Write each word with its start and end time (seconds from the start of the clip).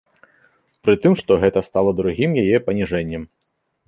Пры 0.85 0.95
тым 1.03 1.13
што 1.21 1.37
гэта 1.43 1.63
стала 1.67 1.91
другім 1.99 2.31
яе 2.43 2.57
паніжэннем. 2.71 3.23